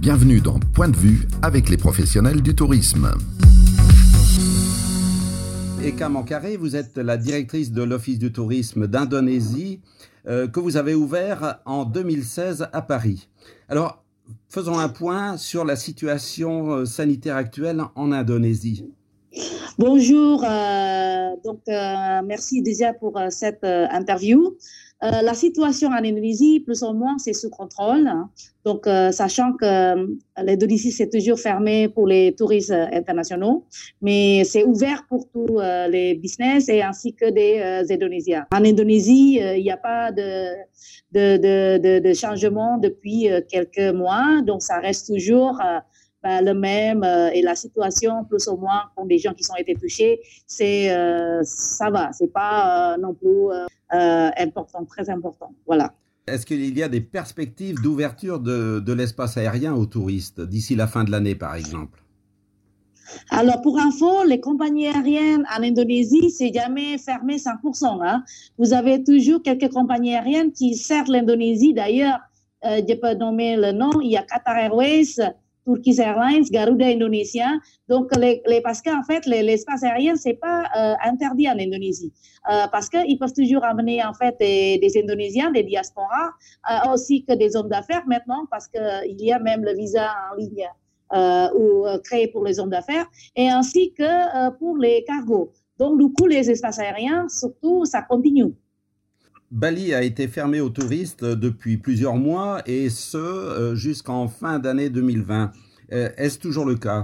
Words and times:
Bienvenue 0.00 0.40
dans 0.40 0.60
Point 0.74 0.90
de 0.90 0.96
vue 0.96 1.26
avec 1.42 1.68
les 1.68 1.76
professionnels 1.76 2.40
du 2.40 2.54
tourisme. 2.54 3.10
Eka 5.84 6.08
Mankare, 6.08 6.56
vous 6.58 6.76
êtes 6.76 6.96
la 6.96 7.16
directrice 7.16 7.72
de 7.72 7.82
l'Office 7.82 8.20
du 8.20 8.30
tourisme 8.30 8.86
d'Indonésie 8.86 9.80
euh, 10.28 10.46
que 10.46 10.60
vous 10.60 10.76
avez 10.76 10.94
ouvert 10.94 11.60
en 11.66 11.84
2016 11.84 12.68
à 12.72 12.80
Paris. 12.80 13.28
Alors, 13.68 14.04
faisons 14.48 14.78
un 14.78 14.88
point 14.88 15.36
sur 15.36 15.64
la 15.64 15.74
situation 15.74 16.70
euh, 16.70 16.84
sanitaire 16.84 17.34
actuelle 17.34 17.82
en 17.96 18.12
Indonésie. 18.12 18.86
Bonjour, 19.78 20.44
euh, 20.44 21.28
donc 21.44 21.60
euh, 21.68 22.20
merci 22.24 22.62
déjà 22.62 22.92
pour 22.92 23.16
euh, 23.18 23.28
cette 23.30 23.62
euh, 23.64 23.86
interview. 23.90 24.56
Euh, 25.04 25.22
la 25.22 25.34
situation 25.34 25.90
en 25.90 26.02
Indonésie, 26.02 26.58
plus 26.60 26.82
ou 26.82 26.92
moins, 26.92 27.18
c'est 27.18 27.32
sous 27.32 27.50
contrôle. 27.50 28.10
Donc, 28.64 28.86
euh, 28.88 29.12
sachant 29.12 29.52
que 29.52 29.64
euh, 29.64 30.06
l'Indonésie, 30.42 30.90
c'est 30.90 31.08
toujours 31.08 31.38
fermé 31.38 31.88
pour 31.88 32.08
les 32.08 32.34
touristes 32.34 32.72
internationaux, 32.72 33.64
mais 34.02 34.42
c'est 34.44 34.64
ouvert 34.64 35.04
pour 35.08 35.28
tous 35.30 35.60
les 35.88 36.14
business 36.16 36.68
et 36.68 36.82
ainsi 36.82 37.14
que 37.14 37.30
des 37.30 37.84
Indonésiens. 37.90 38.46
En 38.52 38.64
Indonésie, 38.64 39.38
il 39.40 39.62
n'y 39.62 39.70
a 39.70 39.76
pas 39.76 40.10
de, 40.10 40.54
de, 41.12 41.36
de, 41.78 41.98
de, 42.00 42.12
changement 42.14 42.76
depuis 42.78 43.28
quelques 43.48 43.94
mois, 43.94 44.42
donc 44.42 44.62
ça 44.62 44.78
reste 44.80 45.06
toujours 45.06 45.60
ben, 46.22 46.44
le 46.44 46.52
même 46.52 47.04
euh, 47.04 47.30
et 47.30 47.42
la 47.42 47.54
situation 47.54 48.24
plus 48.24 48.48
ou 48.48 48.56
moins 48.56 48.90
pour 48.96 49.06
des 49.06 49.18
gens 49.18 49.34
qui 49.34 49.44
sont 49.44 49.54
été 49.54 49.74
touchés, 49.74 50.20
c'est 50.46 50.90
euh, 50.90 51.40
ça 51.44 51.90
va, 51.90 52.10
c'est 52.12 52.32
pas 52.32 52.94
euh, 52.94 52.96
non 52.96 53.14
plus 53.14 53.50
important, 53.90 54.84
très 54.84 55.08
important. 55.10 55.54
Voilà. 55.66 55.94
Est-ce 56.26 56.44
qu'il 56.44 56.76
y 56.76 56.82
a 56.82 56.88
des 56.88 57.00
perspectives 57.00 57.80
d'ouverture 57.80 58.38
de, 58.38 58.80
de 58.80 58.92
l'espace 58.92 59.38
aérien 59.38 59.74
aux 59.74 59.86
touristes 59.86 60.42
d'ici 60.42 60.74
la 60.74 60.86
fin 60.86 61.04
de 61.04 61.10
l'année, 61.10 61.34
par 61.34 61.54
exemple? 61.54 62.04
Alors, 63.30 63.62
pour 63.62 63.78
info, 63.78 64.24
les 64.26 64.38
compagnies 64.38 64.88
aériennes 64.88 65.46
en 65.56 65.62
Indonésie, 65.62 66.30
c'est 66.30 66.52
jamais 66.52 66.98
fermé 66.98 67.36
100%. 67.36 68.04
Hein. 68.04 68.22
Vous 68.58 68.74
avez 68.74 69.02
toujours 69.02 69.42
quelques 69.42 69.72
compagnies 69.72 70.14
aériennes 70.14 70.52
qui 70.52 70.74
servent 70.74 71.10
l'Indonésie. 71.10 71.72
D'ailleurs, 71.72 72.18
je 72.62 72.94
peux 72.94 73.14
nommer 73.14 73.56
le 73.56 73.72
nom. 73.72 74.02
Il 74.02 74.10
y 74.10 74.18
a 74.18 74.22
Qatar 74.22 74.58
Airways, 74.58 75.14
Turkish 75.68 75.98
Airlines, 75.98 76.46
Garuda 76.50 76.86
Indonesia. 76.86 77.48
Donc, 77.88 78.06
les, 78.16 78.40
les, 78.46 78.60
parce 78.62 78.80
qu'en 78.80 79.02
fait, 79.02 79.26
les- 79.26 79.42
l'espace 79.42 79.82
aérien, 79.84 80.16
c'est 80.16 80.38
pas 80.46 80.60
euh, 80.78 80.94
interdit 81.04 81.46
en 81.48 81.58
Indonésie. 81.58 82.12
Euh, 82.50 82.66
parce 82.72 82.88
qu'ils 82.88 83.18
peuvent 83.18 83.34
toujours 83.34 83.64
amener, 83.64 84.02
en 84.02 84.14
fait, 84.14 84.34
des, 84.40 84.90
Indonésiens, 85.02 85.50
des 85.50 85.64
diasporas, 85.64 86.30
euh, 86.70 86.92
aussi 86.92 87.24
que 87.26 87.34
des 87.34 87.54
hommes 87.56 87.68
d'affaires 87.68 88.04
maintenant, 88.06 88.42
parce 88.50 88.66
qu'il 88.68 89.20
y 89.20 89.30
a 89.30 89.38
même 89.38 89.62
le 89.62 89.74
visa 89.74 90.06
en 90.32 90.36
ligne 90.36 90.66
euh, 91.14 91.48
ou 91.58 91.86
euh, 91.86 91.98
créé 91.98 92.28
pour 92.28 92.44
les 92.44 92.58
hommes 92.60 92.70
d'affaires, 92.70 93.06
et 93.36 93.48
ainsi 93.50 93.92
que 93.92 94.02
euh, 94.02 94.50
pour 94.58 94.76
les 94.78 95.04
cargos. 95.04 95.52
Donc, 95.78 95.98
du 96.00 96.08
coup, 96.14 96.26
les 96.26 96.50
espaces 96.50 96.78
aériens, 96.78 97.26
surtout, 97.28 97.84
ça 97.84 98.00
continue. 98.02 98.52
Bali 99.50 99.94
a 99.94 100.02
été 100.02 100.28
fermé 100.28 100.60
aux 100.60 100.68
touristes 100.68 101.24
depuis 101.24 101.78
plusieurs 101.78 102.16
mois 102.16 102.60
et 102.66 102.90
ce 102.90 103.16
euh, 103.16 103.74
jusqu'en 103.74 104.28
fin 104.28 104.58
d'année 104.58 104.90
2020. 104.90 105.52
Euh, 105.92 106.10
Est-ce 106.18 106.38
toujours 106.38 106.66
le 106.66 106.76
cas? 106.76 107.02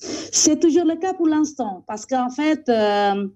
C'est 0.00 0.60
toujours 0.60 0.84
le 0.84 0.96
cas 0.96 1.14
pour 1.14 1.26
l'instant, 1.26 1.82
parce 1.86 2.04
qu'en 2.04 2.28
fait, 2.28 2.68
euh, 2.68 3.26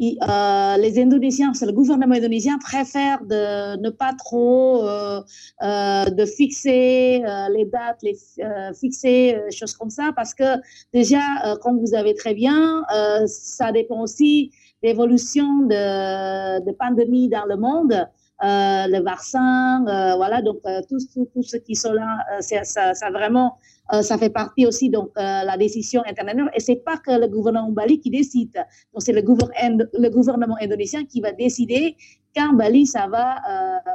euh, 0.00 0.76
les 0.78 0.98
Indonésiens, 0.98 1.52
c'est 1.52 1.66
le 1.66 1.72
gouvernement 1.72 2.14
indonésien 2.14 2.58
préfère 2.58 3.22
de 3.24 3.78
ne 3.82 3.90
pas 3.90 4.14
trop 4.14 4.86
euh, 4.86 5.20
euh, 5.62 6.04
de 6.06 6.24
fixer 6.24 7.22
euh, 7.24 7.48
les 7.54 7.66
dates, 7.66 8.02
les 8.02 8.16
euh, 8.40 8.72
fixer 8.72 9.36
euh, 9.36 9.50
choses 9.50 9.74
comme 9.74 9.90
ça, 9.90 10.12
parce 10.16 10.32
que 10.32 10.44
déjà, 10.94 11.20
euh, 11.44 11.56
comme 11.56 11.78
vous 11.78 11.88
savez 11.88 12.14
très 12.14 12.32
bien, 12.34 12.82
euh, 12.94 13.26
ça 13.26 13.72
dépend 13.72 14.00
aussi 14.00 14.50
de 14.86 14.90
l'évolution 14.90 15.62
de, 15.62 16.64
de 16.64 16.72
pandémie 16.72 17.28
dans 17.28 17.44
le 17.46 17.56
monde. 17.56 17.92
Euh, 18.44 18.86
le 18.88 19.02
vaccin, 19.02 19.82
euh, 19.86 20.14
voilà, 20.16 20.42
donc 20.42 20.58
euh, 20.66 20.82
tous 20.90 21.08
tous 21.08 21.26
tous 21.32 21.42
ceux 21.42 21.58
qui 21.58 21.74
sont 21.74 21.94
là, 21.94 22.18
ça, 22.40 23.10
vraiment 23.10 23.56
ça 24.02 24.18
fait 24.18 24.28
partie 24.28 24.66
aussi 24.66 24.90
donc 24.90 25.10
la 25.16 25.56
décision 25.56 26.02
internationale 26.06 26.50
et 26.54 26.60
c'est 26.60 26.82
pas 26.84 26.98
que 26.98 27.12
le 27.18 27.28
gouvernement 27.28 27.70
Bali 27.70 27.98
qui 28.00 28.10
décide 28.10 28.52
donc 28.92 29.00
c'est 29.00 29.12
le, 29.12 29.22
gouvernement 30.10 30.56
indonésien 30.60 31.06
qui 31.06 31.20
va 31.20 31.32
décider 31.32 31.96
quand 32.34 32.52
Bali 32.52 32.84
ça 32.86 33.06
va 33.06 33.36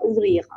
ouvrir 0.08 0.48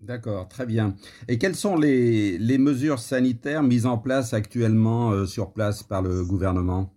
D'accord, 0.00 0.46
très 0.46 0.66
bien. 0.66 0.94
Et 1.26 1.36
quelles 1.36 1.56
sont 1.56 1.76
les, 1.76 2.38
mesures 2.58 3.00
sanitaires 3.00 3.64
mises 3.64 3.86
en 3.86 3.98
place 3.98 4.32
actuellement 4.32 5.26
sur 5.26 5.52
place 5.52 5.82
par 5.82 6.00
le 6.00 6.24
gouvernement? 6.24 6.95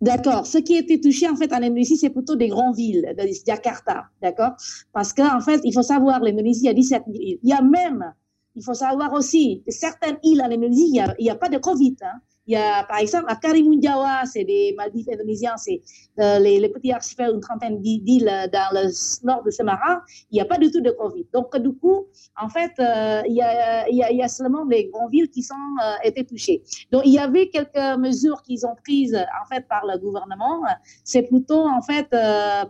D'accord. 0.00 0.46
Ce 0.46 0.58
qui 0.58 0.76
a 0.76 0.80
été 0.80 1.00
touché 1.00 1.28
en 1.28 1.36
fait 1.36 1.52
en 1.52 1.56
Indonésie, 1.56 1.96
c'est 1.98 2.10
plutôt 2.10 2.34
des 2.34 2.48
grandes 2.48 2.74
villes, 2.74 3.14
de 3.18 3.28
Jakarta, 3.46 4.06
d'accord? 4.22 4.52
Parce 4.92 5.12
qu'en 5.12 5.40
fait, 5.40 5.60
il 5.64 5.74
faut 5.74 5.82
savoir, 5.82 6.20
l'Indonésie 6.20 6.68
a 6.68 6.74
17 6.74 7.02
000 7.06 7.18
îles. 7.18 7.38
Il 7.42 7.48
y 7.50 7.52
a 7.52 7.60
même, 7.60 8.14
il 8.56 8.64
faut 8.64 8.74
savoir 8.74 9.12
aussi, 9.12 9.62
que 9.66 9.72
certaines 9.72 10.16
îles 10.22 10.40
en 10.40 10.46
Indonésie, 10.46 10.86
il 10.86 11.14
n'y 11.18 11.30
a, 11.30 11.32
a 11.32 11.36
pas 11.36 11.50
de 11.50 11.58
Covid. 11.58 11.96
Hein. 12.02 12.20
Il 12.46 12.54
y 12.54 12.56
a, 12.56 12.84
par 12.84 12.98
exemple, 12.98 13.26
à 13.28 13.36
Karimun 13.36 13.80
Jawa, 13.80 14.22
c'est 14.24 14.44
des 14.44 14.74
Maldives 14.76 15.08
indonésiens, 15.12 15.56
c'est 15.56 15.82
euh, 16.18 16.38
les, 16.38 16.58
les 16.58 16.68
petits 16.68 16.90
archipels, 16.90 17.30
une 17.34 17.40
trentaine 17.40 17.80
d'îles 17.80 18.28
euh, 18.28 18.48
dans 18.48 18.68
le 18.72 18.88
nord 19.24 19.42
de 19.44 19.50
Sumatra, 19.50 20.02
il 20.30 20.36
n'y 20.36 20.40
a 20.40 20.44
pas 20.46 20.58
du 20.58 20.70
tout 20.70 20.80
de 20.80 20.90
Covid. 20.90 21.26
Donc, 21.32 21.56
du 21.58 21.72
coup, 21.74 22.06
en 22.40 22.48
fait, 22.48 22.72
euh, 22.80 23.22
il, 23.28 23.34
y 23.34 23.42
a, 23.42 23.88
il, 23.88 23.96
y 23.96 24.02
a, 24.02 24.10
il 24.10 24.16
y 24.18 24.22
a 24.22 24.28
seulement 24.28 24.64
les 24.64 24.88
grandes 24.88 25.10
villes 25.10 25.30
qui 25.30 25.42
sont 25.42 25.54
euh, 25.54 25.94
été 26.02 26.24
touchées. 26.24 26.62
Donc, 26.90 27.02
il 27.04 27.12
y 27.12 27.18
avait 27.18 27.50
quelques 27.50 27.98
mesures 27.98 28.42
qu'ils 28.42 28.66
ont 28.66 28.74
prises, 28.82 29.14
en 29.16 29.46
fait, 29.54 29.68
par 29.68 29.86
le 29.86 29.98
gouvernement. 29.98 30.62
C'est 31.04 31.22
plutôt, 31.22 31.66
en 31.68 31.82
fait, 31.82 32.08
euh, 32.14 32.64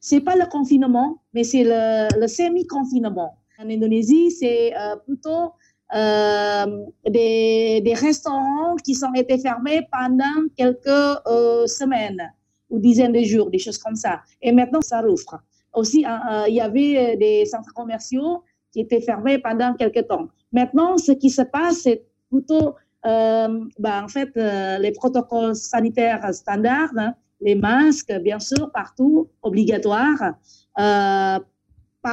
c'est 0.00 0.20
pas 0.20 0.36
le 0.36 0.46
confinement, 0.46 1.22
mais 1.32 1.44
c'est 1.44 1.64
le, 1.64 2.08
le 2.20 2.26
semi-confinement. 2.26 3.38
En 3.58 3.70
Indonésie, 3.70 4.30
c'est 4.30 4.76
euh, 4.76 4.96
plutôt 4.96 5.52
des, 5.92 7.80
des 7.80 7.94
restaurants 7.94 8.76
qui 8.84 8.94
sont 8.94 9.12
été 9.14 9.38
fermés 9.38 9.86
pendant 9.92 10.48
quelques 10.56 10.86
euh, 10.88 11.66
semaines 11.66 12.32
ou 12.68 12.78
dizaines 12.78 13.12
de 13.12 13.22
jours, 13.22 13.50
des 13.50 13.58
choses 13.58 13.78
comme 13.78 13.96
ça. 13.96 14.20
Et 14.42 14.52
maintenant, 14.52 14.80
ça 14.80 15.00
rouvre. 15.00 15.40
Aussi, 15.72 16.04
euh, 16.04 16.08
euh, 16.08 16.44
il 16.48 16.54
y 16.54 16.60
avait 16.60 17.16
des 17.16 17.44
centres 17.46 17.72
commerciaux 17.74 18.42
qui 18.72 18.80
étaient 18.80 19.00
fermés 19.00 19.38
pendant 19.38 19.74
quelques 19.74 20.06
temps. 20.08 20.28
Maintenant, 20.52 20.96
ce 20.98 21.12
qui 21.12 21.30
se 21.30 21.42
passe, 21.42 21.82
c'est 21.82 22.02
plutôt, 22.30 22.74
euh, 23.06 23.60
ben, 23.78 24.04
en 24.04 24.08
fait, 24.08 24.30
euh, 24.36 24.78
les 24.78 24.92
protocoles 24.92 25.54
sanitaires 25.54 26.34
standards, 26.34 26.90
hein, 26.96 27.14
les 27.40 27.54
masques, 27.54 28.12
bien 28.22 28.38
sûr, 28.38 28.70
partout, 28.72 29.28
obligatoires. 29.42 30.34
Euh, 30.78 31.38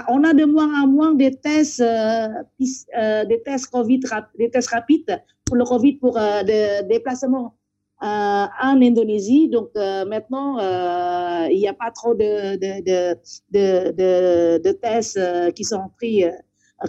on 0.08 0.24
a 0.24 0.34
de 0.34 0.46
moins 0.46 0.84
en 0.84 0.88
moins 0.88 1.14
des 1.14 1.32
tests, 1.32 1.80
euh, 1.80 2.28
euh, 2.98 3.26
des 3.26 3.42
tests 3.44 3.68
Covid, 3.68 4.02
des 4.38 4.50
tests 4.50 4.70
rapides 4.70 5.22
pour 5.46 5.58
le 5.58 5.66
Covid 5.66 5.94
pour 5.98 6.18
euh, 6.18 6.44
des 6.44 6.82
déplacements 6.90 7.56
euh, 8.02 8.06
en 8.06 8.82
Indonésie. 8.82 9.50
Donc 9.50 9.70
euh, 9.76 10.06
maintenant, 10.06 10.58
il 11.50 11.58
n'y 11.58 11.68
a 11.68 11.74
pas 11.74 11.92
trop 11.92 12.14
de, 12.16 12.56
tests 14.72 15.54
qui 15.54 15.64
sont 15.64 15.90
pris 15.98 16.24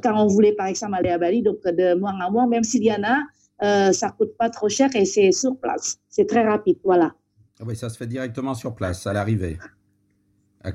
quand 0.03 0.15
on 0.17 0.27
voulait 0.27 0.53
par 0.55 0.67
exemple 0.67 0.95
aller 0.95 1.11
à 1.11 1.19
Bali. 1.19 1.43
Donc 1.43 1.59
de 1.65 1.95
moins 1.95 2.19
en 2.25 2.31
moins, 2.31 2.47
même 2.47 2.65
s'il 2.65 2.85
y 2.85 2.93
en 2.93 3.03
a, 3.05 3.93
ça 3.93 4.11
coûte 4.11 4.37
pas 4.39 4.51
trop 4.51 4.69
cher 4.69 4.89
et 4.95 5.05
c'est 5.05 5.33
sur 5.33 5.57
place. 5.59 5.99
C'est 6.09 6.27
très 6.27 6.47
rapide, 6.47 6.79
voilà. 6.85 7.15
Ah 7.61 7.65
Oui, 7.67 7.77
ça 7.77 7.89
se 7.89 7.97
fait 7.97 8.07
directement 8.07 8.55
sur 8.55 8.75
place, 8.75 9.07
à 9.07 9.13
l'arrivée. 9.13 9.59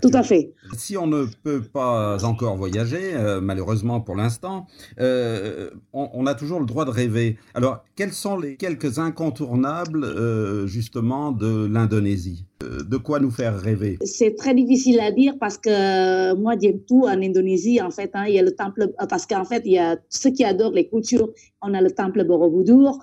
Tout 0.02 0.12
à 0.14 0.24
fait. 0.24 0.54
Si 0.78 0.98
on 0.98 1.08
ne 1.08 1.26
peut 1.44 1.62
pas 1.62 2.24
encore 2.24 2.58
voyager, 2.58 3.16
euh, 3.16 3.42
malheureusement 3.42 4.02
pour 4.02 4.16
l'instant, 4.16 4.68
euh, 5.00 5.72
on, 5.94 6.10
on 6.14 6.26
a 6.28 6.36
toujours 6.36 6.60
le 6.60 6.66
droit 6.66 6.86
de 6.86 6.92
rêver. 6.92 7.38
Alors, 7.56 7.84
quels 7.96 8.14
sont 8.14 8.38
les 8.38 8.56
quelques 8.56 9.00
incontournables, 9.00 10.04
euh, 10.04 10.68
justement, 10.68 11.32
de 11.32 11.66
l'Indonésie? 11.66 12.46
De 12.62 12.98
quoi 12.98 13.20
nous 13.20 13.32
faire 13.32 13.58
rêver? 13.58 13.98
C'est 14.04 14.36
très 14.36 14.54
difficile 14.54 15.00
à 15.00 15.12
dire 15.12 15.36
parce 15.40 15.58
que 15.58 16.36
moi 16.36 16.56
j'aime 16.62 16.80
tout 16.82 17.04
en 17.06 17.22
Indonésie 17.22 17.82
en 17.82 17.90
fait. 17.90 18.12
Hein, 18.14 18.26
il 18.28 18.36
y 18.36 18.40
a 18.40 18.44
le 18.44 18.52
temple 18.52 18.92
parce 19.10 19.26
qu'en 19.26 19.46
fait 19.46 19.62
il 19.66 19.72
y 19.72 19.80
a 19.80 19.98
ceux 20.10 20.32
qui 20.32 20.44
adorent 20.44 20.74
les 20.74 20.88
cultures. 20.88 21.30
On 21.62 21.74
a 21.74 21.82
le 21.82 21.90
temple 21.90 22.26
Borobudur. 22.26 23.00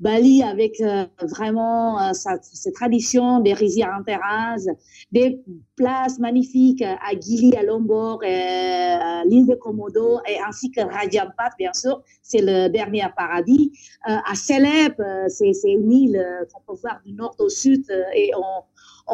Bali 0.00 0.42
avec 0.42 0.80
euh, 0.80 1.04
vraiment 1.22 2.00
euh, 2.00 2.12
sa, 2.14 2.38
ses 2.40 2.72
traditions, 2.72 3.40
des 3.40 3.52
rizières 3.52 3.94
en 3.98 4.02
terrasse, 4.02 4.66
des 5.12 5.42
places 5.76 6.18
magnifiques 6.18 6.82
euh, 6.82 6.94
à 7.06 7.18
Gili, 7.20 7.54
à 7.54 7.62
Lombok, 7.62 8.24
euh, 8.24 8.26
à 8.26 9.22
l'île 9.26 9.46
de 9.46 9.54
Komodo 9.54 10.20
et 10.26 10.38
ainsi 10.46 10.70
que 10.70 10.80
Raja 10.80 11.24
Ampat, 11.24 11.50
bien 11.58 11.72
sûr, 11.74 12.02
c'est 12.22 12.40
le 12.40 12.68
dernier 12.68 13.04
paradis. 13.16 13.72
Euh, 14.08 14.16
à 14.24 14.34
Celeb, 14.34 14.94
euh, 15.00 15.28
c'est 15.28 15.52
une 15.64 15.92
île 15.92 16.16
euh, 16.16 16.44
qu'on 16.52 16.60
peut 16.72 16.80
voir 16.80 17.00
du 17.04 17.12
nord 17.12 17.34
au 17.38 17.50
sud 17.50 17.84
euh, 17.90 18.02
et 18.14 18.30
on, 18.34 18.62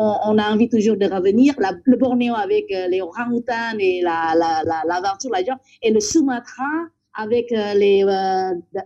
on, 0.00 0.16
on, 0.24 0.38
a 0.38 0.52
envie 0.52 0.68
toujours 0.68 0.96
de 0.96 1.06
revenir. 1.06 1.54
La, 1.58 1.72
le 1.84 1.96
Bornéo 1.96 2.34
avec 2.34 2.70
euh, 2.70 2.86
les 2.88 3.00
orang-outans 3.00 3.76
et 3.78 4.02
l'aventure 4.02 4.36
la, 4.36 4.62
la, 4.64 4.82
la, 4.86 5.40
la, 5.40 5.58
et 5.82 5.90
le 5.90 6.00
Sumatra 6.00 6.64
avec 7.16 7.50
euh, 7.52 7.74
les, 7.74 8.04
euh, 8.04 8.08
euh, 8.08 8.82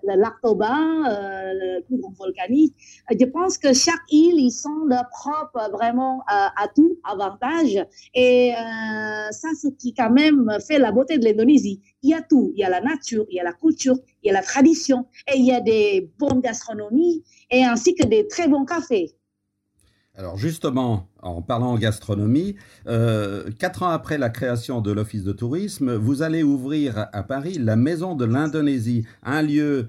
le 1.89 1.97
grand 1.99 2.13
volcanique. 2.19 2.75
Je 3.11 3.25
pense 3.27 3.59
que 3.59 3.73
chaque 3.73 4.01
île, 4.11 4.39
ils 4.39 4.53
sont 4.53 4.85
leur 4.87 5.09
propre 5.11 5.71
vraiment 5.73 6.23
atout, 6.57 6.99
avantage. 7.05 7.85
Et 8.15 8.53
ça, 9.31 9.49
ce 9.61 9.69
qui 9.69 9.93
quand 9.95 10.11
même 10.11 10.51
fait 10.67 10.79
la 10.79 10.93
beauté 10.93 11.19
de 11.19 11.25
l'Indonésie. 11.25 11.83
Il 12.03 12.11
y 12.11 12.15
a 12.15 12.23
tout. 12.23 12.53
Il 12.55 12.61
y 12.61 12.65
a 12.65 12.71
la 12.71 12.81
nature, 12.81 13.27
il 13.29 13.37
y 13.37 13.41
a 13.41 13.45
la 13.45 13.53
culture, 13.53 13.97
il 14.23 14.29
y 14.29 14.31
a 14.31 14.33
la 14.33 14.43
tradition, 14.43 15.07
et 15.33 15.37
il 15.37 15.45
y 15.45 15.53
a 15.53 15.61
des 15.61 16.11
bonnes 16.19 16.41
gastronomies, 16.41 17.25
et 17.51 17.65
ainsi 17.65 17.95
que 17.95 18.07
des 18.07 18.27
très 18.27 18.49
bons 18.49 18.65
cafés. 18.65 19.15
Alors 20.21 20.37
justement, 20.37 21.09
en 21.23 21.41
parlant 21.41 21.75
gastronomie, 21.79 22.55
euh, 22.87 23.45
quatre 23.59 23.85
ans 23.85 23.89
après 23.89 24.19
la 24.19 24.29
création 24.29 24.83
de 24.83 24.93
l'Office 24.93 25.25
de 25.25 25.33
tourisme, 25.33 25.95
vous 25.95 26.21
allez 26.21 26.43
ouvrir 26.43 27.09
à 27.15 27.23
Paris 27.23 27.57
la 27.59 27.75
Maison 27.75 28.15
de 28.15 28.27
l'Indonésie, 28.27 29.07
un 29.23 29.41
lieu 29.41 29.89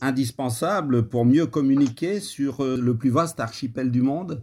indispensable 0.00 1.08
pour 1.08 1.24
mieux 1.24 1.46
communiquer 1.46 2.20
sur 2.20 2.62
euh, 2.62 2.76
le 2.80 2.96
plus 2.96 3.10
vaste 3.10 3.40
archipel 3.40 3.90
du 3.90 4.02
monde? 4.02 4.40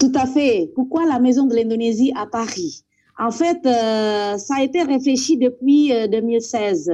Tout 0.00 0.12
à 0.16 0.26
fait. 0.26 0.72
Pourquoi 0.74 1.06
la 1.06 1.20
Maison 1.20 1.46
de 1.46 1.54
l'Indonésie 1.54 2.12
à 2.16 2.26
Paris? 2.26 2.82
En 3.16 3.30
fait, 3.30 3.64
euh, 3.64 4.38
ça 4.38 4.56
a 4.56 4.62
été 4.64 4.82
réfléchi 4.82 5.36
depuis 5.36 5.92
2016. 6.10 6.90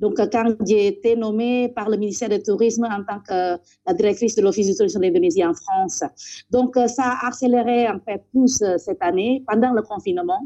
Donc, 0.00 0.16
quand 0.16 0.56
j'ai 0.66 0.86
été 0.86 1.14
nommée 1.14 1.68
par 1.68 1.88
le 1.88 1.96
ministère 1.96 2.28
du 2.28 2.42
Tourisme 2.42 2.84
en 2.84 3.04
tant 3.04 3.20
que 3.20 3.60
la 3.86 3.94
directrice 3.94 4.34
de 4.34 4.42
l'Office 4.42 4.66
du 4.66 4.74
tourisme 4.74 5.00
d'Indonésie 5.00 5.44
en 5.44 5.54
France. 5.54 6.02
Donc, 6.50 6.74
ça 6.88 7.04
a 7.04 7.26
accéléré 7.28 7.88
en 7.88 8.00
fait 8.00 8.22
plus 8.32 8.62
euh, 8.62 8.78
cette 8.78 9.02
année 9.02 9.44
pendant 9.46 9.72
le 9.72 9.82
confinement 9.82 10.40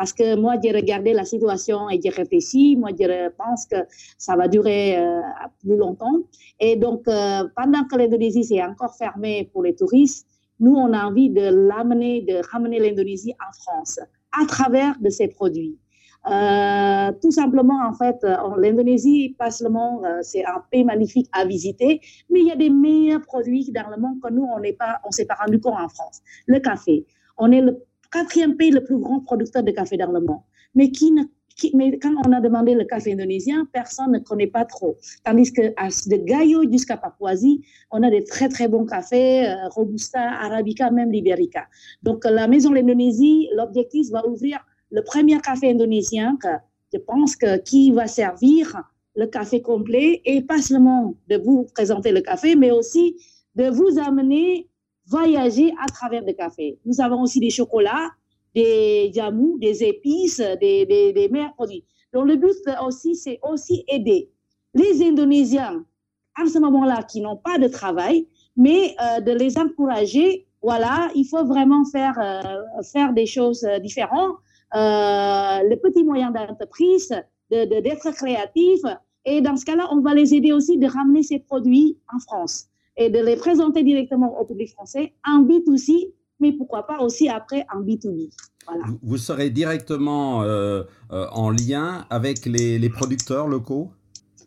parce 0.00 0.14
que 0.14 0.34
moi, 0.34 0.54
j'ai 0.64 0.72
regardé 0.72 1.12
la 1.12 1.26
situation 1.26 1.90
et 1.90 2.00
j'ai 2.02 2.08
réfléchi. 2.08 2.74
Moi, 2.74 2.88
je 2.98 3.28
pense 3.36 3.66
que 3.66 3.76
ça 4.16 4.34
va 4.34 4.48
durer 4.48 4.96
euh, 4.96 5.20
plus 5.62 5.76
longtemps. 5.76 6.20
Et 6.58 6.76
donc, 6.76 7.06
euh, 7.06 7.42
pendant 7.54 7.84
que 7.84 7.98
l'Indonésie 7.98 8.44
s'est 8.44 8.62
encore 8.62 8.96
fermée 8.96 9.50
pour 9.52 9.62
les 9.62 9.74
touristes, 9.74 10.26
nous, 10.58 10.72
on 10.72 10.94
a 10.94 11.04
envie 11.04 11.28
de 11.28 11.42
l'amener, 11.42 12.22
de 12.22 12.40
ramener 12.50 12.78
l'Indonésie 12.78 13.34
en 13.46 13.52
France 13.52 14.00
à 14.32 14.46
travers 14.46 14.98
de 15.00 15.10
ces 15.10 15.28
produits. 15.28 15.76
Euh, 16.26 17.12
tout 17.22 17.30
simplement, 17.30 17.80
en 17.86 17.94
fait, 17.94 18.16
euh, 18.24 18.36
l'Indonésie, 18.58 19.34
pas 19.38 19.50
seulement, 19.50 20.02
euh, 20.04 20.18
c'est 20.22 20.44
un 20.44 20.62
pays 20.70 20.84
magnifique 20.84 21.28
à 21.32 21.46
visiter, 21.46 22.00
mais 22.28 22.40
il 22.40 22.46
y 22.46 22.52
a 22.52 22.56
des 22.56 22.68
meilleurs 22.68 23.22
produits 23.22 23.70
dans 23.72 23.88
le 23.88 24.00
monde 24.00 24.20
que 24.22 24.30
nous, 24.30 24.42
on 24.42 24.60
n'est 24.60 24.74
pas, 24.74 25.00
on 25.04 25.10
s'est 25.10 25.24
pas 25.24 25.34
rendu 25.34 25.60
compte 25.60 25.78
en 25.80 25.88
France. 25.88 26.20
Le 26.46 26.58
café. 26.58 27.06
On 27.38 27.50
est 27.52 27.62
le 27.62 27.82
quatrième 28.12 28.56
pays 28.56 28.70
le 28.70 28.84
plus 28.84 28.98
grand 28.98 29.20
producteur 29.20 29.62
de 29.62 29.70
café 29.70 29.96
dans 29.96 30.12
le 30.12 30.20
monde. 30.20 30.40
Mais 30.74 30.90
qui 30.90 31.12
mais 31.74 31.98
quand 31.98 32.14
on 32.26 32.32
a 32.32 32.40
demandé 32.40 32.74
le 32.74 32.84
café 32.84 33.12
indonésien, 33.12 33.66
personne 33.72 34.12
ne 34.12 34.18
connaît 34.18 34.46
pas 34.46 34.64
trop. 34.64 34.96
Tandis 35.24 35.52
que 35.52 35.60
de 35.62 36.16
Gayo 36.24 36.62
jusqu'à 36.70 36.96
Papouasie, 36.96 37.62
on 37.90 38.02
a 38.02 38.08
des 38.08 38.24
très 38.24 38.48
très 38.48 38.66
bons 38.66 38.86
cafés, 38.86 39.52
Robusta, 39.70 40.20
Arabica, 40.20 40.90
même 40.90 41.12
Liberica. 41.12 41.66
Donc 42.02 42.24
la 42.24 42.48
maison 42.48 42.72
l'Indonésie, 42.72 43.50
l'objectif 43.54 44.08
va 44.10 44.26
ouvrir 44.26 44.64
le 44.90 45.02
premier 45.02 45.40
café 45.40 45.70
indonésien, 45.70 46.36
je 46.92 46.98
pense 46.98 47.36
que 47.36 47.58
qui 47.58 47.92
va 47.92 48.06
servir 48.06 48.82
le 49.16 49.26
café 49.26 49.60
complet 49.60 50.22
et 50.24 50.40
pas 50.42 50.62
seulement 50.62 51.14
de 51.28 51.36
vous 51.36 51.66
présenter 51.74 52.12
le 52.12 52.20
café, 52.20 52.56
mais 52.56 52.70
aussi 52.70 53.16
de 53.54 53.68
vous 53.68 53.98
amener 53.98 54.68
voyager 55.06 55.72
à 55.82 55.86
travers 55.86 56.24
le 56.24 56.32
café. 56.32 56.78
Nous 56.84 57.00
avons 57.00 57.22
aussi 57.22 57.40
des 57.40 57.50
chocolats, 57.50 58.10
des 58.54 59.10
jamous, 59.14 59.58
des 59.58 59.82
épices, 59.84 60.40
des, 60.60 60.86
des, 60.86 61.28
meilleurs 61.30 61.54
produits. 61.54 61.84
Donc 62.12 62.26
le 62.26 62.36
but 62.36 62.56
aussi, 62.84 63.14
c'est 63.16 63.38
aussi 63.48 63.84
aider 63.88 64.30
les 64.74 65.02
Indonésiens 65.02 65.84
à 66.36 66.46
ce 66.46 66.58
moment-là 66.58 67.02
qui 67.02 67.20
n'ont 67.20 67.36
pas 67.36 67.58
de 67.58 67.68
travail, 67.68 68.26
mais 68.56 68.94
euh, 69.02 69.20
de 69.20 69.32
les 69.32 69.58
encourager. 69.58 70.46
Voilà, 70.62 71.10
il 71.14 71.24
faut 71.24 71.44
vraiment 71.44 71.84
faire 71.84 72.16
euh, 72.18 72.82
faire 72.82 73.12
des 73.12 73.26
choses 73.26 73.64
euh, 73.64 73.78
différentes 73.78 74.36
les 74.74 75.76
petits 75.76 76.04
moyens 76.04 76.32
d'entreprise, 76.32 77.14
d'être 77.50 78.06
de, 78.06 78.14
créatifs. 78.14 78.82
Et 79.24 79.40
dans 79.40 79.56
ce 79.56 79.64
cas-là, 79.64 79.88
on 79.90 80.00
va 80.00 80.14
les 80.14 80.34
aider 80.34 80.52
aussi 80.52 80.78
de 80.78 80.86
ramener 80.86 81.22
ces 81.22 81.40
produits 81.40 81.98
en 82.14 82.18
France 82.20 82.66
et 82.96 83.10
de 83.10 83.18
les 83.18 83.36
présenter 83.36 83.82
directement 83.82 84.40
au 84.40 84.44
public 84.44 84.70
français 84.70 85.14
en 85.26 85.42
B2C, 85.42 86.12
mais 86.40 86.52
pourquoi 86.52 86.86
pas 86.86 87.00
aussi 87.00 87.28
après 87.28 87.66
en 87.74 87.80
B2B. 87.80 88.30
Voilà. 88.66 88.84
Vous 89.02 89.16
serez 89.16 89.50
directement 89.50 90.42
euh, 90.42 90.82
euh, 91.12 91.26
en 91.32 91.50
lien 91.50 92.06
avec 92.10 92.46
les, 92.46 92.78
les 92.78 92.90
producteurs 92.90 93.48
locaux? 93.48 93.90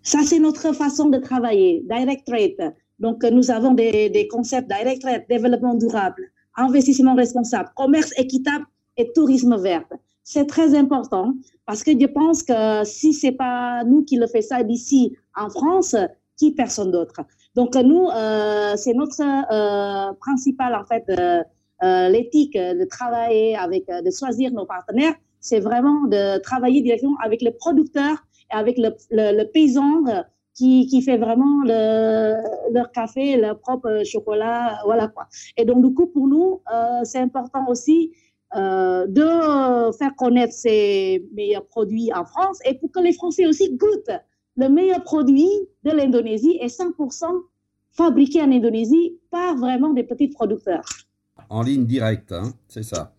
Ça, 0.01 0.19
c'est 0.23 0.39
notre 0.39 0.73
façon 0.73 1.09
de 1.09 1.17
travailler, 1.17 1.83
direct 1.89 2.25
trade. 2.25 2.73
Donc, 2.99 3.23
nous 3.23 3.51
avons 3.51 3.73
des, 3.73 4.09
des 4.09 4.27
concepts 4.27 4.69
direct 4.69 5.01
trade, 5.01 5.25
développement 5.29 5.75
durable, 5.75 6.31
investissement 6.55 7.15
responsable, 7.15 7.69
commerce 7.75 8.11
équitable 8.17 8.65
et 8.97 9.11
tourisme 9.13 9.57
vert. 9.57 9.85
C'est 10.23 10.45
très 10.45 10.73
important 10.73 11.33
parce 11.65 11.83
que 11.83 11.91
je 11.91 12.05
pense 12.05 12.43
que 12.43 12.83
si 12.85 13.13
c'est 13.13 13.33
pas 13.33 13.83
nous 13.83 14.03
qui 14.03 14.15
le 14.15 14.27
faisons 14.27 14.47
ça 14.57 14.63
d'ici 14.63 15.15
en 15.35 15.49
France, 15.49 15.95
qui 16.37 16.51
personne 16.53 16.91
d'autre? 16.91 17.21
Donc 17.55 17.75
nous, 17.75 18.07
euh, 18.07 18.73
c'est 18.77 18.93
notre 18.93 19.21
euh, 19.21 20.13
principal 20.19 20.75
en 20.75 20.85
fait 20.85 21.03
euh, 21.09 21.43
euh 21.83 22.09
l'éthique 22.09 22.57
de 22.57 22.85
travailler 22.85 23.55
avec, 23.57 23.87
de 23.87 24.11
choisir 24.11 24.51
nos 24.51 24.65
partenaires, 24.65 25.15
c'est 25.41 25.59
vraiment 25.59 26.07
de 26.07 26.39
travailler 26.39 26.81
directement 26.81 27.17
avec 27.23 27.41
les 27.41 27.51
producteurs 27.51 28.17
et 28.51 28.55
avec 28.55 28.77
le, 28.77 28.89
le, 29.11 29.37
le 29.37 29.51
paysan 29.51 30.03
qui, 30.55 30.87
qui 30.87 31.01
fait 31.01 31.17
vraiment 31.17 31.63
le, 31.65 32.37
leur 32.73 32.91
café, 32.91 33.35
leur 33.37 33.59
propre 33.59 34.03
chocolat, 34.05 34.79
voilà 34.85 35.07
quoi. 35.09 35.27
Et 35.57 35.65
donc 35.65 35.83
du 35.85 35.93
coup 35.93 36.07
pour 36.07 36.27
nous, 36.27 36.61
c'est 37.03 37.19
important 37.19 37.65
aussi 37.67 38.13
euh, 38.55 39.07
de 39.07 39.91
faire 39.97 40.15
connaître 40.15 40.53
ces 40.53 41.27
meilleurs 41.33 41.65
produits 41.65 42.11
en 42.13 42.25
France 42.25 42.59
et 42.65 42.75
pour 42.75 42.91
que 42.91 42.99
les 42.99 43.13
Français 43.13 43.45
aussi 43.45 43.75
goûtent 43.75 44.11
le 44.55 44.69
meilleur 44.69 45.03
produit 45.03 45.49
de 45.83 45.91
l'Indonésie 45.91 46.57
est 46.61 46.67
100% 46.67 47.25
fabriqué 47.91 48.41
en 48.41 48.51
Indonésie 48.51 49.19
par 49.31 49.55
vraiment 49.55 49.93
des 49.93 50.03
petits 50.03 50.27
producteurs. 50.27 50.85
En 51.49 51.63
ligne 51.63 51.85
directe, 51.85 52.31
hein, 52.31 52.53
c'est 52.67 52.83
ça. 52.83 53.13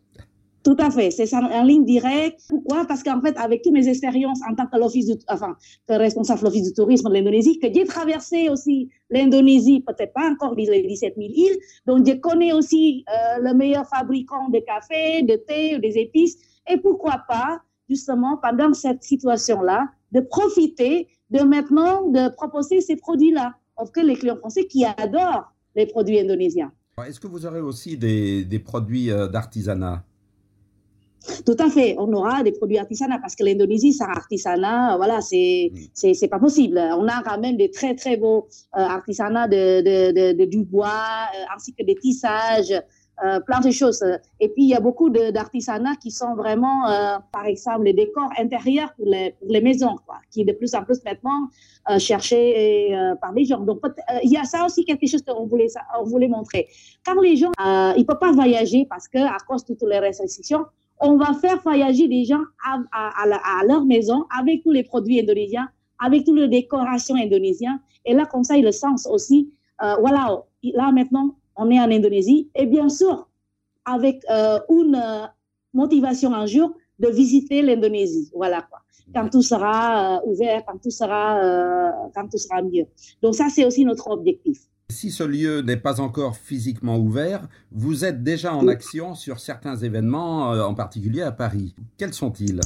Tout 0.65 0.77
à 0.79 0.91
fait, 0.91 1.11
c'est 1.11 1.31
en 1.35 1.63
ligne 1.63 1.85
directe. 1.85 2.41
Pourquoi? 2.49 2.87
Parce 2.87 3.03
qu'en 3.03 3.21
fait, 3.21 3.37
avec 3.37 3.61
toutes 3.61 3.75
mes 3.75 3.87
expériences 3.87 4.41
en 4.49 4.55
tant 4.55 4.67
que 4.67 4.75
que 4.75 5.93
responsable 5.93 6.41
de 6.41 6.45
l'office 6.47 6.63
du 6.63 6.73
tourisme 6.73 7.11
de 7.11 7.15
l'Indonésie, 7.15 7.59
que 7.59 7.67
j'ai 7.73 7.85
traversé 7.85 8.49
aussi 8.49 8.89
l'Indonésie, 9.11 9.85
peut-être 9.87 10.15
pas 10.15 10.31
encore 10.31 10.55
les 10.55 10.83
17 10.83 11.15
000 11.19 11.29
îles, 11.35 11.59
donc 11.87 12.07
je 12.07 12.15
connais 12.15 12.55
aussi 12.55 13.05
euh, 13.09 13.43
le 13.43 13.53
meilleur 13.53 13.87
fabricant 13.87 14.49
de 14.49 14.59
café, 14.61 15.23
de 15.23 15.37
thé, 15.37 15.79
des 15.81 15.99
épices, 15.99 16.39
et 16.67 16.79
pourquoi 16.79 17.23
pas, 17.29 17.61
justement, 17.91 18.39
pendant 18.43 18.73
cette 18.73 19.03
situation-là, 19.03 19.91
de 20.13 20.21
profiter 20.21 21.09
de 21.31 21.41
maintenant 21.41 22.09
de 22.09 22.35
proposer 22.35 22.81
ces 22.81 22.97
produits-là. 22.97 23.55
Auprès 23.77 24.03
les 24.03 24.15
clients 24.15 24.37
français 24.37 24.65
qui 24.65 24.85
adorent 24.85 25.53
les 25.75 25.87
produits 25.87 26.21
indonésiens. 26.21 26.73
Est-ce 27.07 27.21
que 27.21 27.27
vous 27.27 27.45
aurez 27.45 27.61
aussi 27.61 27.99
des, 27.99 28.45
des 28.45 28.61
produits 28.61 29.11
euh, 29.11 29.27
d'artisanat? 29.27 30.05
Tout 31.47 31.57
à 31.59 31.69
fait. 31.71 31.97
On 31.99 32.13
aura 32.13 32.43
des 32.43 32.53
produits 32.53 32.79
artisanaux 32.79 33.17
parce 33.21 33.35
que 33.35 33.45
l'Indonésie, 33.45 33.93
sans 33.93 34.07
artisanat, 34.07 34.97
voilà, 34.97 35.21
c'est, 35.21 35.73
c'est, 35.93 36.15
c'est 36.15 36.29
pas 36.29 36.39
possible. 36.39 36.79
On 36.79 37.07
a 37.09 37.23
quand 37.23 37.39
même 37.41 37.57
des 37.57 37.71
très, 37.71 37.95
très 37.95 38.17
beaux 38.17 38.47
euh, 38.77 38.81
artisanats 38.81 39.49
de, 39.49 39.81
de, 39.81 40.33
de, 40.33 40.45
du 40.45 40.65
bois, 40.65 40.89
euh, 40.89 41.55
ainsi 41.55 41.73
que 41.75 41.85
des 41.85 41.95
tissages, 41.95 42.73
euh, 43.25 43.39
plein 43.41 43.61
de 43.61 43.71
choses. 43.71 44.05
Et 44.41 44.49
puis, 44.49 44.65
il 44.65 44.69
y 44.71 44.75
a 44.75 44.81
beaucoup 44.81 45.09
d'artisanats 45.09 45.95
qui 46.03 46.11
sont 46.11 46.35
vraiment, 46.35 46.89
euh, 46.89 47.17
par 47.33 47.47
exemple, 47.47 47.85
les 47.85 47.93
décors 47.93 48.31
intérieurs 48.39 48.93
pour 48.97 49.07
les, 49.07 49.35
pour 49.39 49.49
les 49.51 49.61
maisons, 49.61 49.97
quoi, 50.05 50.17
qui 50.31 50.41
est 50.43 50.45
de 50.45 50.53
plus 50.53 50.75
en 50.75 50.83
plus 50.83 51.01
maintenant 51.05 51.49
euh, 51.91 51.99
cherché 51.99 52.93
par 53.21 53.33
les 53.33 53.45
gens. 53.45 53.61
Donc, 53.61 53.81
il 54.25 54.31
y 54.33 54.37
a 54.37 54.45
ça 54.45 54.65
aussi 54.67 54.85
quelque 54.85 55.07
chose 55.07 55.23
qu'on 55.23 55.47
voulait, 55.47 55.69
on 56.01 56.05
voulait 56.05 56.29
montrer. 56.29 56.67
Quand 57.07 57.21
les 57.21 57.37
gens, 57.37 57.53
ils 57.97 58.01
ne 58.01 58.05
peuvent 58.05 58.19
pas 58.19 58.33
voyager 58.33 58.85
parce 58.91 59.07
que 59.07 59.19
à 59.19 59.37
cause 59.47 59.65
de 59.65 59.75
toutes 59.75 59.89
les 59.89 60.01
restrictions, 60.01 60.65
on 61.05 61.17
va 61.19 61.35
faire 61.35 61.61
voyager 61.63 62.07
les 62.07 62.25
gens 62.25 62.43
à, 62.65 63.63
leur 63.67 63.85
maison 63.85 64.25
avec 64.37 64.63
tous 64.63 64.71
les 64.71 64.83
produits 64.83 65.21
indonésiens, 65.21 65.69
avec 65.99 66.25
toutes 66.25 66.39
les 66.39 66.49
décorations 66.49 67.15
indonésiennes. 67.15 67.79
Et 68.07 68.15
là, 68.15 68.25
comme 68.25 68.43
ça, 68.43 68.57
ils 68.57 68.65
le 68.65 68.73
sentent 68.73 69.07
aussi. 69.11 69.53
Euh, 69.83 69.97
voilà, 70.01 70.43
là 70.63 70.93
maintenant, 70.93 71.37
on 71.57 71.71
est 71.71 71.79
en 71.79 71.91
Indonésie. 71.91 72.51
Et 72.55 72.67
bien 72.67 72.89
sûr, 72.89 73.29
avec 73.85 74.23
euh, 74.31 74.59
une 74.71 74.97
euh, 74.97 75.27
motivation 75.75 76.33
un 76.33 76.47
jour 76.47 76.75
de 76.99 77.09
visiter 77.09 77.61
l'Indonésie. 77.61 78.31
Voilà 78.35 78.63
quoi. 78.63 78.81
Quand 79.15 79.29
tout 79.29 79.43
sera 79.43 80.23
ouvert, 80.25 80.65
quand 80.67 80.79
tout 80.79 80.91
sera, 80.91 81.39
quand 82.15 82.27
tout 82.27 82.39
sera 82.39 82.63
mieux. 82.63 82.87
Donc 83.21 83.35
ça, 83.35 83.49
c'est 83.51 83.67
aussi 83.67 83.85
notre 83.85 84.09
objectif. 84.09 84.61
Si 84.95 85.11
ce 85.11 85.25
lieu 85.25 85.61
n'est 85.61 85.77
pas 85.77 86.01
encore 86.01 86.37
physiquement 86.37 86.99
ouvert, 86.99 87.49
vous 87.73 88.05
êtes 88.05 88.23
déjà 88.23 88.55
en 88.55 88.69
action 88.69 89.17
sur 89.17 89.41
certains 89.41 89.77
événements, 89.77 90.53
euh, 90.53 90.63
en 90.63 90.75
particulier 90.75 91.23
à 91.23 91.33
Paris. 91.33 91.75
Quels 91.99 92.15
sont-ils? 92.15 92.61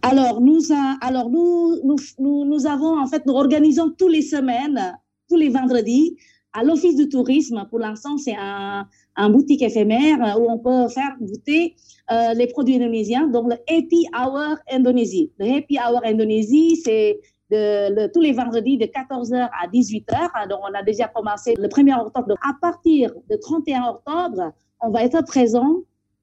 Alors, 0.00 0.40
nous, 0.40 0.72
avons, 0.72 2.98
en 2.98 3.06
fait, 3.06 3.26
nous 3.26 3.34
organisons 3.34 3.90
tous 3.90 4.08
les 4.08 4.22
semaines, 4.22 4.96
tous 5.28 5.36
les 5.36 5.50
vendredis, 5.50 6.16
à 6.54 6.64
l'Office 6.64 6.96
du 6.96 7.10
tourisme. 7.10 7.66
Pour 7.68 7.78
l'instant, 7.78 8.16
c'est 8.16 8.36
un, 8.38 8.88
un, 9.16 9.28
boutique 9.28 9.60
éphémère 9.60 10.40
où 10.40 10.50
on 10.50 10.58
peut 10.58 10.88
faire 10.88 11.16
goûter 11.20 11.76
euh, 12.10 12.32
les 12.32 12.46
produits 12.46 12.76
indonésiens. 12.76 13.26
Donc, 13.26 13.52
le 13.52 13.58
Happy 13.68 14.06
Hour 14.18 14.56
Indonésie. 14.70 15.32
Le 15.38 15.58
Happy 15.58 15.76
Hour 15.76 16.00
Indonésie, 16.02 16.76
c'est 16.76 17.20
de, 17.52 18.06
tous 18.12 18.20
les 18.20 18.32
vendredis 18.32 18.78
de 18.78 18.86
14h 18.86 19.36
à 19.36 19.68
18h. 19.68 20.48
Donc, 20.48 20.60
on 20.62 20.74
a 20.74 20.82
déjà 20.82 21.08
commencé 21.08 21.54
le 21.54 21.68
1er 21.68 22.00
octobre. 22.00 22.28
Donc, 22.28 22.38
à 22.42 22.54
partir 22.60 23.12
du 23.30 23.38
31 23.38 23.84
octobre, 23.84 24.52
on 24.80 24.90
va 24.90 25.04
être 25.04 25.22
présent 25.24 25.76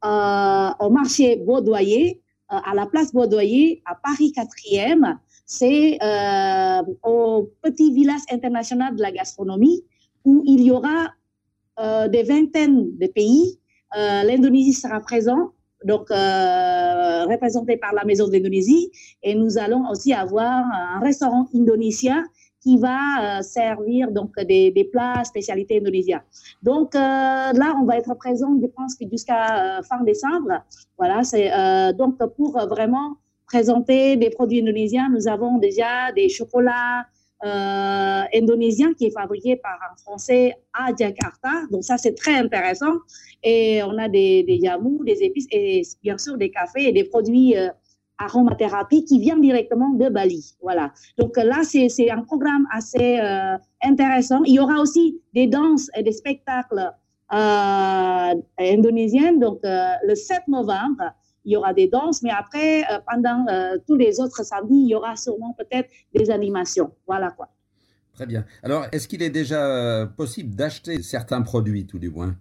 euh, 0.05 0.69
au 0.79 0.89
marché 0.89 1.35
Baudoyer, 1.37 2.21
euh, 2.51 2.57
à 2.65 2.73
la 2.73 2.85
place 2.87 3.13
Baudoyer, 3.13 3.81
à 3.85 3.95
Paris 3.95 4.33
4e. 4.35 5.17
C'est 5.45 5.97
euh, 6.01 6.81
au 7.03 7.49
petit 7.61 7.93
village 7.93 8.21
international 8.31 8.95
de 8.95 9.01
la 9.01 9.11
gastronomie 9.11 9.83
où 10.25 10.43
il 10.45 10.61
y 10.61 10.71
aura 10.71 11.13
des 12.09 12.23
vingtaines 12.23 12.97
de 12.97 13.07
pays. 13.07 13.57
L'Indonésie 13.95 14.73
sera 14.73 14.99
présent, 14.99 15.53
donc 15.85 16.09
représenté 16.09 17.77
par 17.77 17.93
la 17.93 18.03
Maison 18.05 18.27
d'Indonésie, 18.27 18.91
et 19.23 19.35
nous 19.35 19.57
allons 19.57 19.89
aussi 19.89 20.13
avoir 20.13 20.65
un 20.65 20.99
restaurant 20.99 21.47
indonésien 21.55 22.23
qui 22.61 22.77
va 22.77 23.39
euh, 23.39 23.41
servir 23.41 24.11
donc 24.11 24.37
des, 24.39 24.71
des, 24.71 24.83
plats 24.83 25.23
spécialités 25.23 25.77
indonésiens. 25.79 26.21
Donc 26.61 26.95
euh, 26.95 26.99
là, 26.99 27.75
on 27.81 27.85
va 27.85 27.97
être 27.97 28.13
présent, 28.15 28.57
je 28.61 28.67
pense 28.67 28.95
que 28.95 29.05
jusqu'à 29.09 29.77
euh, 29.77 29.81
fin 29.83 30.03
décembre. 30.03 30.63
Voilà, 30.97 31.23
c'est 31.23 31.49
donc 31.93 32.17
pour 32.35 32.59
vraiment 32.67 33.15
présenter 33.47 34.17
des 34.17 34.29
produits 34.29 34.61
indonésiens. 34.61 35.09
Nous 35.09 35.27
avons 35.27 35.57
déjà 35.57 36.11
des 36.13 36.27
chocolats 36.27 37.05
euh, 37.45 38.21
indonésiens 38.33 38.93
qui 38.93 39.05
est 39.05 39.11
fabriqué 39.11 39.55
par 39.55 39.79
un 39.91 39.95
Français 40.01 40.53
à 40.73 40.89
Jakarta. 40.97 41.49
Donc 41.71 41.83
ça, 41.83 41.97
c'est 41.97 42.13
très 42.13 42.35
intéressant. 42.35 42.93
Et 43.43 43.81
on 43.83 43.97
a 43.97 44.09
des, 44.09 44.43
des 44.43 44.55
yamous, 44.55 45.03
des 45.05 45.23
épices 45.23 45.47
et 45.51 45.81
bien 46.03 46.17
sûr 46.17 46.37
des 46.37 46.51
cafés 46.51 46.89
et 46.89 46.91
des 46.91 47.05
produits 47.05 47.55
aromathérapie 48.19 49.05
qui 49.05 49.19
vient 49.19 49.39
directement 49.39 49.89
de 49.91 50.09
Bali. 50.09 50.55
Voilà. 50.61 50.91
Donc 51.17 51.37
là, 51.37 51.63
c'est 51.63 52.11
un 52.11 52.21
programme 52.21 52.67
assez 52.71 53.19
euh, 53.19 53.57
intéressant. 53.81 54.43
Il 54.43 54.55
y 54.55 54.59
aura 54.59 54.79
aussi 54.81 55.21
des 55.33 55.47
danses 55.47 55.89
et 55.95 56.03
des 56.03 56.11
spectacles 56.11 56.91
euh, 57.33 58.33
indonésiens. 58.59 59.33
Donc 59.33 59.59
euh, 59.63 59.91
le 60.05 60.15
7 60.15 60.47
novembre, 60.47 61.13
il 61.45 61.53
y 61.53 61.57
aura 61.57 61.73
des 61.73 61.87
danses, 61.87 62.21
mais 62.21 62.31
après, 62.31 62.83
euh, 62.83 62.99
pendant 63.09 63.45
euh, 63.47 63.77
tous 63.87 63.95
les 63.95 64.19
autres 64.19 64.43
samedis, 64.43 64.81
il 64.83 64.89
y 64.89 64.95
aura 64.95 65.15
sûrement 65.15 65.55
peut-être 65.57 65.89
des 66.13 66.29
animations. 66.29 66.91
Voilà 67.07 67.31
quoi. 67.31 67.49
Très 68.13 68.25
bien. 68.25 68.45
Alors, 68.63 68.85
est-ce 68.91 69.07
qu'il 69.07 69.21
est 69.21 69.29
déjà 69.29 70.09
possible 70.17 70.53
d'acheter 70.53 71.01
certains 71.01 71.41
produits, 71.41 71.85
tout 71.85 71.99
du 71.99 72.09
moins? 72.09 72.35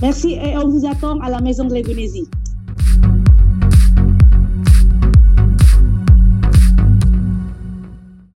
Merci 0.00 0.32
et 0.32 0.56
on 0.56 0.68
vous 0.68 0.86
attend 0.86 1.18
à 1.20 1.28
la 1.28 1.40
Maison 1.40 1.64
de 1.64 1.74
l'Indonésie. 1.74 2.28